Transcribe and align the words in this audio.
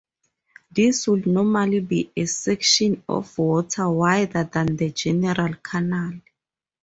This 0.71 1.07
would 1.07 1.27
normally 1.27 1.79
be 1.79 2.11
a 2.17 2.25
section 2.25 3.03
of 3.07 3.37
water 3.37 3.87
wider 3.87 4.43
than 4.51 4.75
the 4.75 4.89
general 4.89 5.53
canal. 5.61 6.13